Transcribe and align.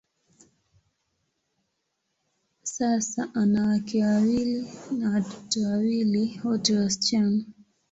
Sasa, 2.63 3.29
ana 3.33 3.67
wake 3.67 4.03
wawili 4.05 4.67
na 4.97 5.09
watoto 5.09 5.61
wawili, 5.67 6.41
wote 6.43 6.77
wasichana. 6.77 7.43